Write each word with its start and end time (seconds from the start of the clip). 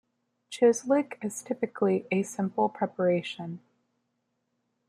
Chislic 0.49 1.23
is 1.23 1.43
typically 1.43 2.07
a 2.09 2.23
simple 2.23 2.69
preparation. 2.69 3.59